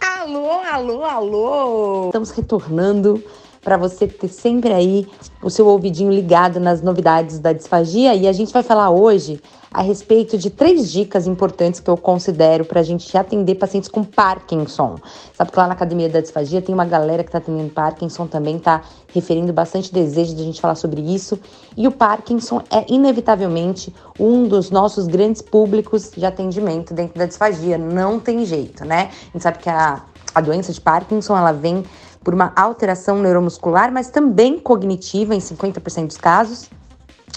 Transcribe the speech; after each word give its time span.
Alô, 0.00 0.50
alô, 0.50 1.04
alô! 1.04 2.06
Estamos 2.08 2.30
retornando 2.30 3.22
para 3.62 3.76
você 3.76 4.06
ter 4.06 4.28
sempre 4.28 4.72
aí 4.72 5.06
o 5.42 5.50
seu 5.50 5.66
ouvidinho 5.66 6.10
ligado 6.10 6.58
nas 6.58 6.82
novidades 6.82 7.38
da 7.38 7.52
disfagia 7.52 8.14
e 8.14 8.26
a 8.26 8.32
gente 8.32 8.52
vai 8.52 8.62
falar 8.62 8.90
hoje 8.90 9.40
a 9.70 9.82
respeito 9.82 10.38
de 10.38 10.50
três 10.50 10.90
dicas 10.90 11.26
importantes 11.26 11.78
que 11.78 11.90
eu 11.90 11.96
considero 11.96 12.64
para 12.64 12.80
a 12.80 12.82
gente 12.82 13.16
atender 13.16 13.54
pacientes 13.56 13.88
com 13.88 14.02
Parkinson. 14.02 14.96
Sabe 15.34 15.52
que 15.52 15.58
lá 15.58 15.66
na 15.66 15.74
Academia 15.74 16.08
da 16.08 16.20
Disfagia 16.20 16.62
tem 16.62 16.74
uma 16.74 16.86
galera 16.86 17.22
que 17.22 17.28
está 17.28 17.38
atendendo 17.38 17.70
Parkinson 17.70 18.26
também, 18.26 18.56
está 18.56 18.82
referindo 19.12 19.52
bastante 19.52 19.92
desejo 19.92 20.34
de 20.34 20.42
a 20.42 20.44
gente 20.44 20.60
falar 20.60 20.74
sobre 20.74 21.00
isso. 21.00 21.38
E 21.76 21.86
o 21.86 21.92
Parkinson 21.92 22.62
é 22.70 22.84
inevitavelmente 22.88 23.94
um 24.18 24.48
dos 24.48 24.70
nossos 24.70 25.06
grandes 25.06 25.42
públicos 25.42 26.10
de 26.16 26.24
atendimento 26.24 26.94
dentro 26.94 27.18
da 27.18 27.26
disfagia. 27.26 27.76
Não 27.76 28.18
tem 28.18 28.44
jeito, 28.44 28.84
né? 28.84 29.10
A 29.10 29.32
gente 29.32 29.42
sabe 29.42 29.58
que 29.58 29.68
a, 29.68 30.02
a 30.34 30.40
doença 30.40 30.72
de 30.72 30.80
Parkinson 30.80 31.36
ela 31.36 31.52
vem 31.52 31.84
por 32.28 32.34
uma 32.34 32.52
alteração 32.54 33.20
neuromuscular, 33.20 33.90
mas 33.90 34.10
também 34.10 34.58
cognitiva 34.58 35.34
em 35.34 35.38
50% 35.38 36.08
dos 36.08 36.18
casos. 36.18 36.68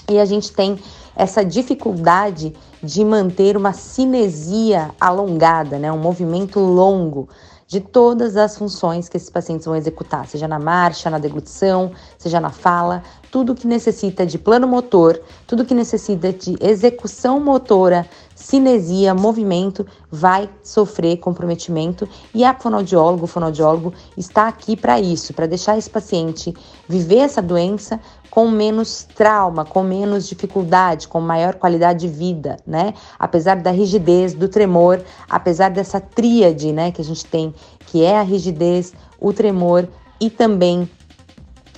E 0.06 0.18
a 0.18 0.26
gente 0.26 0.52
tem 0.52 0.78
essa 1.16 1.42
dificuldade 1.42 2.52
de 2.82 3.02
manter 3.02 3.56
uma 3.56 3.72
cinesia 3.72 4.90
alongada, 5.00 5.78
né, 5.78 5.90
um 5.90 5.96
movimento 5.96 6.60
longo 6.60 7.26
de 7.66 7.80
todas 7.80 8.36
as 8.36 8.58
funções 8.58 9.08
que 9.08 9.16
esses 9.16 9.30
pacientes 9.30 9.64
vão 9.64 9.74
executar, 9.74 10.26
seja 10.26 10.46
na 10.46 10.58
marcha, 10.58 11.08
na 11.08 11.18
deglutição, 11.18 11.92
seja 12.18 12.38
na 12.38 12.50
fala, 12.50 13.02
tudo 13.30 13.54
que 13.54 13.66
necessita 13.66 14.26
de 14.26 14.36
plano 14.36 14.68
motor, 14.68 15.18
tudo 15.46 15.64
que 15.64 15.72
necessita 15.72 16.30
de 16.34 16.54
execução 16.60 17.40
motora, 17.40 18.06
cinesia, 18.42 19.14
movimento, 19.14 19.86
vai 20.10 20.50
sofrer 20.64 21.18
comprometimento 21.18 22.08
e 22.34 22.44
a 22.44 22.52
fonoaudiólogo, 22.52 23.24
o 23.24 23.28
fonoaudiólogo 23.28 23.94
está 24.16 24.48
aqui 24.48 24.76
para 24.76 25.00
isso, 25.00 25.32
para 25.32 25.46
deixar 25.46 25.78
esse 25.78 25.88
paciente 25.88 26.52
viver 26.88 27.18
essa 27.18 27.40
doença 27.40 28.00
com 28.28 28.50
menos 28.50 29.06
trauma, 29.14 29.64
com 29.64 29.84
menos 29.84 30.26
dificuldade, 30.28 31.06
com 31.06 31.20
maior 31.20 31.54
qualidade 31.54 32.00
de 32.00 32.08
vida, 32.08 32.56
né? 32.66 32.94
Apesar 33.16 33.56
da 33.56 33.70
rigidez, 33.70 34.34
do 34.34 34.48
tremor, 34.48 35.00
apesar 35.30 35.70
dessa 35.70 36.00
tríade, 36.00 36.72
né, 36.72 36.90
que 36.90 37.00
a 37.00 37.04
gente 37.04 37.24
tem, 37.24 37.54
que 37.86 38.02
é 38.02 38.18
a 38.18 38.22
rigidez, 38.22 38.92
o 39.20 39.32
tremor 39.32 39.86
e 40.20 40.28
também 40.28 40.90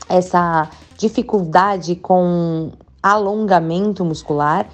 essa 0.08 0.70
dificuldade 0.96 1.96
com 1.96 2.72
alongamento 3.02 4.02
muscular, 4.02 4.66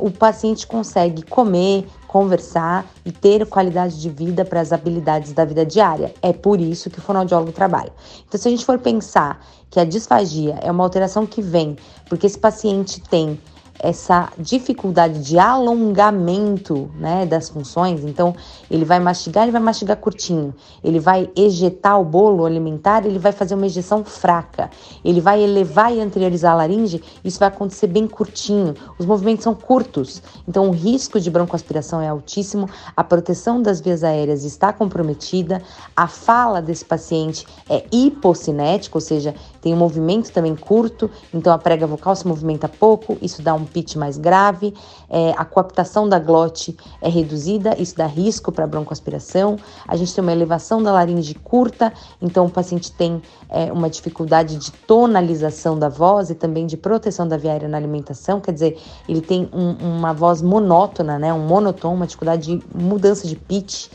o 0.00 0.10
paciente 0.10 0.66
consegue 0.66 1.22
comer, 1.22 1.86
conversar 2.06 2.86
e 3.04 3.12
ter 3.12 3.46
qualidade 3.46 4.00
de 4.00 4.08
vida 4.08 4.44
para 4.44 4.60
as 4.60 4.72
habilidades 4.72 5.32
da 5.32 5.44
vida 5.44 5.64
diária. 5.64 6.14
É 6.22 6.32
por 6.32 6.60
isso 6.60 6.90
que 6.90 6.98
o 6.98 7.02
fonoaudiólogo 7.02 7.52
trabalha. 7.52 7.92
Então, 8.26 8.40
se 8.40 8.48
a 8.48 8.50
gente 8.50 8.64
for 8.64 8.78
pensar 8.78 9.44
que 9.70 9.78
a 9.78 9.84
disfagia 9.84 10.58
é 10.62 10.70
uma 10.70 10.84
alteração 10.84 11.26
que 11.26 11.42
vem 11.42 11.76
porque 12.08 12.26
esse 12.26 12.38
paciente 12.38 13.00
tem 13.02 13.38
essa 13.80 14.32
dificuldade 14.38 15.22
de 15.22 15.38
alongamento 15.38 16.90
né, 16.96 17.24
das 17.26 17.48
funções. 17.48 18.04
Então, 18.04 18.34
ele 18.70 18.84
vai 18.84 18.98
mastigar, 18.98 19.44
ele 19.44 19.52
vai 19.52 19.60
mastigar 19.60 19.96
curtinho. 19.96 20.54
Ele 20.82 20.98
vai 20.98 21.30
ejetar 21.36 22.00
o 22.00 22.04
bolo 22.04 22.44
alimentar, 22.44 23.06
ele 23.06 23.18
vai 23.18 23.32
fazer 23.32 23.54
uma 23.54 23.66
ejeção 23.66 24.04
fraca. 24.04 24.70
Ele 25.04 25.20
vai 25.20 25.42
elevar 25.42 25.94
e 25.94 26.00
anteriorizar 26.00 26.52
a 26.52 26.56
laringe, 26.56 27.02
isso 27.24 27.38
vai 27.38 27.48
acontecer 27.48 27.86
bem 27.86 28.06
curtinho. 28.06 28.74
Os 28.98 29.06
movimentos 29.06 29.44
são 29.44 29.54
curtos, 29.54 30.22
então 30.46 30.68
o 30.68 30.72
risco 30.72 31.20
de 31.20 31.30
broncoaspiração 31.30 32.00
é 32.00 32.08
altíssimo, 32.08 32.68
a 32.96 33.04
proteção 33.04 33.60
das 33.62 33.80
vias 33.80 34.02
aéreas 34.02 34.44
está 34.44 34.72
comprometida, 34.72 35.62
a 35.96 36.06
fala 36.06 36.60
desse 36.60 36.84
paciente 36.84 37.46
é 37.68 37.84
hipocinética, 37.92 38.96
ou 38.96 39.00
seja, 39.00 39.34
tem 39.60 39.74
um 39.74 39.76
movimento 39.76 40.32
também 40.32 40.56
curto, 40.56 41.10
então 41.32 41.52
a 41.52 41.58
prega 41.58 41.86
vocal 41.86 42.14
se 42.16 42.26
movimenta 42.26 42.68
pouco, 42.68 43.16
isso 43.20 43.42
dá 43.42 43.54
um 43.54 43.64
pitch 43.68 43.96
mais 43.96 44.18
grave, 44.18 44.74
é, 45.08 45.34
a 45.36 45.44
coaptação 45.44 46.08
da 46.08 46.18
glote 46.18 46.76
é 47.00 47.08
reduzida, 47.08 47.80
isso 47.80 47.96
dá 47.96 48.06
risco 48.06 48.50
para 48.50 48.66
broncoaspiração, 48.66 49.56
a 49.86 49.96
gente 49.96 50.14
tem 50.14 50.22
uma 50.22 50.32
elevação 50.32 50.82
da 50.82 50.92
laringe 50.92 51.34
curta, 51.34 51.92
então 52.20 52.46
o 52.46 52.50
paciente 52.50 52.90
tem 52.92 53.22
é, 53.48 53.72
uma 53.72 53.88
dificuldade 53.88 54.56
de 54.56 54.72
tonalização 54.72 55.78
da 55.78 55.88
voz 55.88 56.30
e 56.30 56.34
também 56.34 56.66
de 56.66 56.76
proteção 56.76 57.28
da 57.28 57.36
via 57.36 57.52
aérea 57.52 57.68
na 57.68 57.76
alimentação, 57.76 58.40
quer 58.40 58.52
dizer, 58.52 58.78
ele 59.08 59.20
tem 59.20 59.48
um, 59.52 59.98
uma 59.98 60.12
voz 60.12 60.42
monótona, 60.42 61.18
né, 61.18 61.32
um 61.32 61.46
monotom, 61.46 61.94
uma 61.94 62.06
dificuldade 62.06 62.58
de 62.58 62.64
mudança 62.74 63.26
de 63.26 63.36
pitch, 63.36 63.88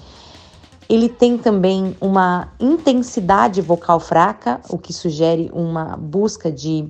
ele 0.90 1.10
tem 1.10 1.38
também 1.38 1.96
uma 2.00 2.50
intensidade 2.60 3.62
vocal 3.62 4.00
fraca, 4.00 4.60
o 4.70 4.78
que 4.78 4.94
sugere 4.94 5.50
uma 5.54 5.98
busca 5.98 6.52
de 6.52 6.90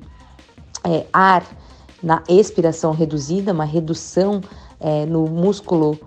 é, 0.84 1.06
ar 1.14 1.44
na 2.04 2.22
expiração 2.28 2.92
reduzida, 2.92 3.54
uma 3.54 3.64
redução 3.64 4.42
é, 4.80 5.06
no 5.06 5.26
músculo 5.26 5.98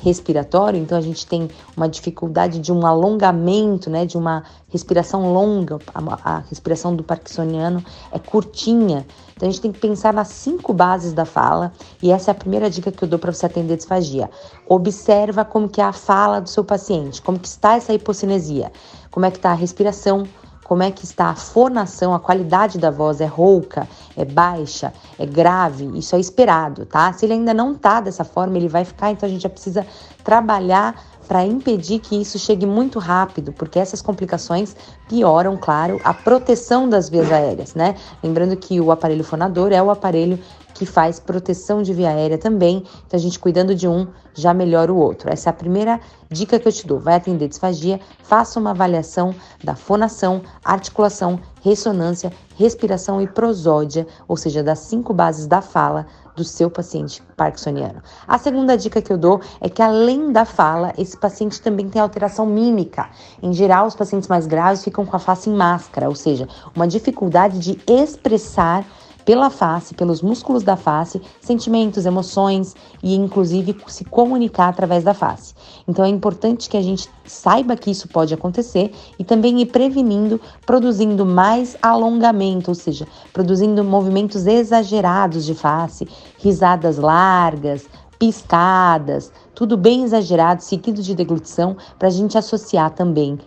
respiratório, 0.00 0.80
então 0.80 0.96
a 0.96 1.00
gente 1.00 1.26
tem 1.26 1.50
uma 1.76 1.88
dificuldade 1.88 2.58
de 2.58 2.72
um 2.72 2.86
alongamento, 2.86 3.90
né, 3.90 4.06
de 4.06 4.16
uma 4.16 4.44
respiração 4.68 5.32
longa, 5.32 5.78
a, 5.94 6.36
a, 6.36 6.38
respiração 6.40 6.94
do 6.94 7.02
parkinsoniano 7.02 7.82
é 8.12 8.18
curtinha. 8.18 9.06
Então 9.34 9.48
a 9.48 9.50
gente 9.50 9.60
tem 9.60 9.72
que 9.72 9.80
pensar 9.80 10.12
nas 10.12 10.28
cinco 10.28 10.72
bases 10.72 11.12
da 11.12 11.24
fala, 11.24 11.72
e 12.02 12.12
essa 12.12 12.30
é 12.30 12.32
a 12.32 12.34
primeira 12.34 12.70
dica 12.70 12.92
que 12.92 13.02
eu 13.02 13.08
dou 13.08 13.18
para 13.18 13.32
você 13.32 13.46
atender 13.46 13.76
disfagia. 13.76 14.30
Observa 14.68 15.44
como 15.44 15.68
que 15.68 15.80
é 15.80 15.84
a 15.84 15.92
fala 15.92 16.40
do 16.40 16.48
seu 16.48 16.64
paciente, 16.64 17.20
como 17.20 17.38
que 17.38 17.48
está 17.48 17.76
essa 17.76 17.92
hipocinesia, 17.92 18.70
como 19.10 19.26
é 19.26 19.30
que 19.30 19.36
está 19.38 19.50
a 19.50 19.54
respiração, 19.54 20.24
como 20.68 20.82
é 20.82 20.90
que 20.90 21.04
está 21.04 21.30
a 21.30 21.34
fonação, 21.34 22.12
a 22.14 22.20
qualidade 22.20 22.76
da 22.76 22.90
voz 22.90 23.22
é 23.22 23.26
rouca, 23.26 23.88
é 24.14 24.24
baixa, 24.24 24.92
é 25.18 25.24
grave, 25.24 25.90
isso 25.98 26.14
é 26.14 26.20
esperado, 26.20 26.84
tá? 26.84 27.10
Se 27.14 27.24
ele 27.24 27.32
ainda 27.32 27.54
não 27.54 27.74
tá 27.74 28.02
dessa 28.02 28.22
forma, 28.22 28.58
ele 28.58 28.68
vai 28.68 28.84
ficar, 28.84 29.10
então 29.10 29.26
a 29.26 29.32
gente 29.32 29.42
já 29.42 29.48
precisa 29.48 29.86
trabalhar 30.22 30.94
para 31.26 31.44
impedir 31.44 32.00
que 32.00 32.20
isso 32.20 32.38
chegue 32.38 32.66
muito 32.66 32.98
rápido, 32.98 33.50
porque 33.52 33.78
essas 33.78 34.02
complicações 34.02 34.76
pioram, 35.08 35.56
claro, 35.56 36.00
a 36.04 36.12
proteção 36.12 36.86
das 36.86 37.08
vias 37.08 37.32
aéreas, 37.32 37.74
né? 37.74 37.94
Lembrando 38.22 38.54
que 38.54 38.78
o 38.78 38.90
aparelho 38.90 39.24
fonador 39.24 39.72
é 39.72 39.82
o 39.82 39.90
aparelho 39.90 40.38
que 40.78 40.86
faz 40.86 41.18
proteção 41.18 41.82
de 41.82 41.92
via 41.92 42.10
aérea 42.10 42.38
também. 42.38 42.84
Então, 43.04 43.18
a 43.18 43.20
gente 43.20 43.38
cuidando 43.38 43.74
de 43.74 43.88
um 43.88 44.06
já 44.32 44.54
melhora 44.54 44.92
o 44.92 44.96
outro. 44.96 45.28
Essa 45.28 45.48
é 45.48 45.50
a 45.50 45.52
primeira 45.52 46.00
dica 46.30 46.58
que 46.58 46.68
eu 46.68 46.72
te 46.72 46.86
dou. 46.86 47.00
Vai 47.00 47.14
atender 47.14 47.48
disfagia, 47.48 47.98
faça 48.22 48.60
uma 48.60 48.70
avaliação 48.70 49.34
da 49.62 49.74
fonação, 49.74 50.40
articulação, 50.64 51.40
ressonância, 51.62 52.32
respiração 52.56 53.20
e 53.20 53.26
prosódia, 53.26 54.06
ou 54.28 54.36
seja, 54.36 54.62
das 54.62 54.78
cinco 54.78 55.12
bases 55.12 55.48
da 55.48 55.60
fala 55.60 56.06
do 56.36 56.44
seu 56.44 56.70
paciente 56.70 57.20
parkinsoniano. 57.36 58.00
A 58.28 58.38
segunda 58.38 58.76
dica 58.76 59.02
que 59.02 59.12
eu 59.12 59.18
dou 59.18 59.40
é 59.60 59.68
que 59.68 59.82
além 59.82 60.30
da 60.30 60.44
fala, 60.44 60.92
esse 60.96 61.16
paciente 61.16 61.60
também 61.60 61.88
tem 61.88 62.00
alteração 62.00 62.46
mímica. 62.46 63.10
Em 63.42 63.52
geral, 63.52 63.88
os 63.88 63.96
pacientes 63.96 64.28
mais 64.28 64.46
graves 64.46 64.84
ficam 64.84 65.04
com 65.04 65.16
a 65.16 65.18
face 65.18 65.50
em 65.50 65.54
máscara, 65.54 66.08
ou 66.08 66.14
seja, 66.14 66.46
uma 66.76 66.86
dificuldade 66.86 67.58
de 67.58 67.80
expressar 67.88 68.86
pela 69.28 69.50
face, 69.50 69.92
pelos 69.92 70.22
músculos 70.22 70.62
da 70.62 70.74
face, 70.74 71.20
sentimentos, 71.38 72.06
emoções 72.06 72.74
e 73.02 73.14
inclusive 73.14 73.76
se 73.86 74.02
comunicar 74.02 74.68
através 74.68 75.04
da 75.04 75.12
face. 75.12 75.52
Então 75.86 76.02
é 76.02 76.08
importante 76.08 76.66
que 76.66 76.78
a 76.78 76.80
gente 76.80 77.10
saiba 77.26 77.76
que 77.76 77.90
isso 77.90 78.08
pode 78.08 78.32
acontecer 78.32 78.90
e 79.18 79.24
também 79.24 79.60
ir 79.60 79.66
prevenindo, 79.66 80.40
produzindo 80.64 81.26
mais 81.26 81.76
alongamento, 81.82 82.70
ou 82.70 82.74
seja, 82.74 83.06
produzindo 83.30 83.84
movimentos 83.84 84.46
exagerados 84.46 85.44
de 85.44 85.54
face, 85.54 86.08
risadas 86.38 86.96
largas, 86.96 87.86
piscadas, 88.18 89.30
tudo 89.54 89.76
bem 89.76 90.04
exagerado, 90.04 90.62
seguido 90.62 91.02
de 91.02 91.14
deglutição, 91.14 91.76
para 91.98 92.08
a 92.08 92.10
gente 92.10 92.38
associar 92.38 92.92
também 92.92 93.38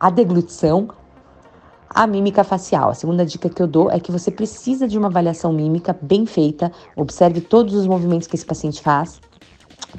a 0.00 0.10
deglutição 0.10 0.88
a 1.90 2.06
mímica 2.06 2.44
facial. 2.44 2.90
A 2.90 2.94
segunda 2.94 3.24
dica 3.24 3.48
que 3.48 3.62
eu 3.62 3.66
dou 3.66 3.90
é 3.90 3.98
que 3.98 4.12
você 4.12 4.30
precisa 4.30 4.86
de 4.86 4.98
uma 4.98 5.08
avaliação 5.08 5.52
mímica 5.52 5.96
bem 6.00 6.26
feita, 6.26 6.70
observe 6.96 7.40
todos 7.40 7.74
os 7.74 7.86
movimentos 7.86 8.26
que 8.26 8.36
esse 8.36 8.46
paciente 8.46 8.80
faz 8.80 9.20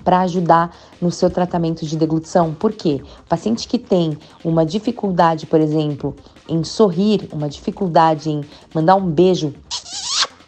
para 0.04 0.20
ajudar 0.22 0.76
no 1.02 1.12
seu 1.12 1.30
tratamento 1.30 1.86
de 1.86 1.98
deglutição. 1.98 2.54
Por 2.54 2.72
quê? 2.72 3.02
Paciente 3.28 3.68
que 3.68 3.80
tem 3.80 4.18
uma 4.44 4.66
dificuldade, 4.66 5.46
por 5.46 5.60
exemplo, 5.60 6.16
em 6.48 6.64
sorrir, 6.64 7.28
uma 7.32 7.50
dificuldade 7.50 8.30
em 8.30 8.44
mandar 8.74 8.96
um 8.96 9.10
beijo 9.10 9.54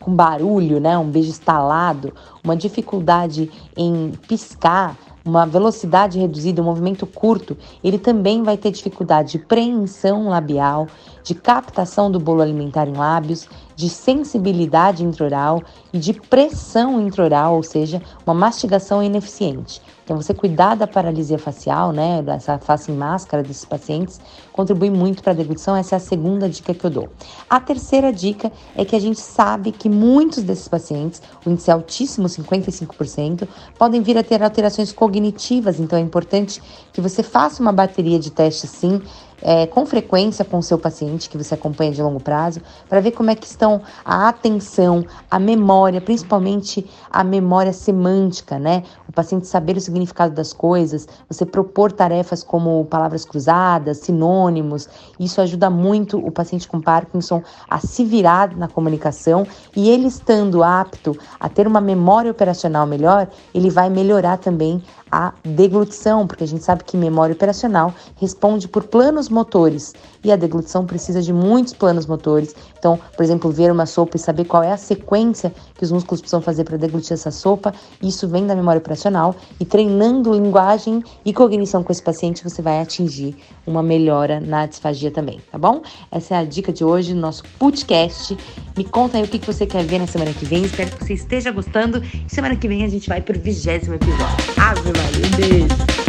com 0.01 0.13
barulho, 0.13 0.79
né, 0.79 0.97
um 0.97 1.09
beijo 1.09 1.29
estalado, 1.29 2.13
uma 2.43 2.57
dificuldade 2.57 3.49
em 3.77 4.11
piscar, 4.27 4.97
uma 5.23 5.45
velocidade 5.45 6.19
reduzida, 6.19 6.61
um 6.61 6.65
movimento 6.65 7.05
curto, 7.05 7.55
ele 7.83 7.99
também 7.99 8.41
vai 8.41 8.57
ter 8.57 8.71
dificuldade 8.71 9.33
de 9.33 9.39
preensão 9.39 10.27
labial, 10.27 10.87
de 11.23 11.35
captação 11.35 12.11
do 12.11 12.19
bolo 12.19 12.41
alimentar 12.41 12.87
em 12.87 12.93
lábios, 12.93 13.47
de 13.75 13.87
sensibilidade 13.87 15.03
intraoral 15.03 15.61
e 15.93 15.99
de 15.99 16.13
pressão 16.13 16.99
intraoral, 16.99 17.55
ou 17.55 17.63
seja, 17.63 18.01
uma 18.25 18.33
mastigação 18.33 19.03
ineficiente. 19.03 19.81
Então, 20.11 20.21
você 20.21 20.33
cuidar 20.33 20.75
da 20.75 20.85
paralisia 20.85 21.39
facial, 21.39 21.93
né, 21.93 22.21
dessa 22.21 22.57
face 22.57 22.91
em 22.91 22.95
máscara 22.97 23.41
desses 23.41 23.63
pacientes, 23.63 24.19
contribui 24.51 24.89
muito 24.89 25.23
para 25.23 25.31
a 25.31 25.35
deglutição. 25.35 25.73
Essa 25.73 25.95
é 25.95 25.97
a 25.97 26.01
segunda 26.01 26.49
dica 26.49 26.73
que 26.73 26.85
eu 26.85 26.89
dou. 26.89 27.09
A 27.49 27.61
terceira 27.61 28.11
dica 28.11 28.51
é 28.75 28.83
que 28.83 28.93
a 28.93 28.99
gente 28.99 29.21
sabe 29.21 29.71
que 29.71 29.87
muitos 29.87 30.43
desses 30.43 30.67
pacientes, 30.67 31.21
o 31.45 31.49
índice 31.49 31.69
é 31.69 31.73
altíssimo, 31.73 32.27
55%, 32.27 33.47
podem 33.79 34.01
vir 34.01 34.17
a 34.17 34.23
ter 34.23 34.43
alterações 34.43 34.91
cognitivas. 34.91 35.79
Então, 35.79 35.97
é 35.97 36.01
importante 36.01 36.61
que 36.91 36.99
você 36.99 37.23
faça 37.23 37.61
uma 37.61 37.71
bateria 37.71 38.19
de 38.19 38.31
testes, 38.31 38.69
sim, 38.69 39.01
é, 39.41 39.65
com 39.65 39.85
frequência 39.85 40.45
com 40.45 40.57
o 40.57 40.63
seu 40.63 40.77
paciente 40.77 41.29
que 41.29 41.37
você 41.37 41.53
acompanha 41.53 41.91
de 41.91 42.01
longo 42.01 42.21
prazo, 42.21 42.61
para 42.87 42.99
ver 42.99 43.11
como 43.11 43.29
é 43.29 43.35
que 43.35 43.45
estão 43.45 43.81
a 44.05 44.29
atenção, 44.29 45.05
a 45.29 45.39
memória, 45.39 45.99
principalmente 45.99 46.89
a 47.09 47.23
memória 47.23 47.73
semântica, 47.73 48.59
né? 48.59 48.83
O 49.07 49.11
paciente 49.11 49.47
saber 49.47 49.77
o 49.77 49.81
significado 49.81 50.33
das 50.33 50.53
coisas, 50.53 51.07
você 51.27 51.45
propor 51.45 51.91
tarefas 51.91 52.43
como 52.43 52.85
palavras 52.85 53.25
cruzadas, 53.25 53.97
sinônimos, 53.99 54.87
isso 55.19 55.41
ajuda 55.41 55.69
muito 55.69 56.17
o 56.17 56.31
paciente 56.31 56.67
com 56.67 56.79
Parkinson 56.79 57.41
a 57.69 57.79
se 57.79 58.05
virar 58.05 58.55
na 58.55 58.67
comunicação 58.67 59.45
e 59.75 59.89
ele 59.89 60.07
estando 60.07 60.63
apto 60.63 61.17
a 61.39 61.49
ter 61.49 61.67
uma 61.67 61.81
memória 61.81 62.31
operacional 62.31 62.85
melhor, 62.85 63.27
ele 63.53 63.69
vai 63.69 63.89
melhorar 63.89 64.37
também 64.37 64.81
a 65.11 65.33
deglutição, 65.43 66.25
porque 66.25 66.43
a 66.43 66.47
gente 66.47 66.63
sabe 66.63 66.83
que 66.83 66.95
memória 66.95 67.33
operacional 67.33 67.93
responde 68.15 68.67
por 68.67 68.83
planos 68.83 69.27
motores 69.27 69.93
e 70.23 70.31
a 70.31 70.35
deglutição 70.35 70.85
precisa 70.85 71.21
de 71.21 71.33
muitos 71.33 71.73
planos 71.73 72.05
motores. 72.05 72.55
Então, 72.77 72.99
por 73.15 73.23
exemplo, 73.23 73.51
ver 73.51 73.71
uma 73.71 73.85
sopa 73.85 74.15
e 74.15 74.19
saber 74.19 74.45
qual 74.45 74.63
é 74.63 74.71
a 74.71 74.77
sequência 74.77 75.53
que 75.75 75.83
os 75.83 75.91
músculos 75.91 76.21
precisam 76.21 76.41
fazer 76.41 76.63
para 76.63 76.77
deglutir 76.77 77.13
essa 77.13 77.31
sopa, 77.31 77.73
isso 78.01 78.27
vem 78.27 78.45
da 78.47 78.55
memória 78.55 78.79
operacional 78.79 79.35
e 79.59 79.65
treinando 79.65 80.33
linguagem 80.33 81.03
e 81.25 81.33
cognição 81.33 81.83
com 81.83 81.91
esse 81.91 82.01
paciente, 82.01 82.43
você 82.43 82.61
vai 82.61 82.79
atingir 82.79 83.35
uma 83.65 83.83
melhora 83.83 84.39
na 84.39 84.65
disfagia 84.65 85.11
também, 85.11 85.41
tá 85.51 85.57
bom? 85.57 85.81
Essa 86.11 86.35
é 86.35 86.37
a 86.37 86.43
dica 86.45 86.71
de 86.71 86.83
hoje 86.83 87.13
no 87.13 87.21
nosso 87.21 87.43
podcast. 87.59 88.37
Me 88.77 88.83
conta 88.83 89.17
aí 89.17 89.23
o 89.23 89.27
que 89.27 89.45
você 89.45 89.65
quer 89.65 89.83
ver 89.83 89.99
na 89.99 90.07
semana 90.07 90.31
que 90.33 90.45
vem. 90.45 90.63
Espero 90.63 90.91
que 90.91 91.03
você 91.03 91.13
esteja 91.13 91.51
gostando. 91.51 92.01
Semana 92.27 92.55
que 92.55 92.67
vem 92.67 92.83
a 92.83 92.89
gente 92.89 93.09
vai 93.09 93.21
pro 93.21 93.39
vigésimo 93.39 93.95
episódio. 93.95 94.53
Ave 94.57 95.00
Maria, 95.01 95.63
um! 95.63 96.00